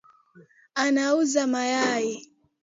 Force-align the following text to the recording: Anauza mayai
Anauza 0.83 1.41
mayai 1.51 2.07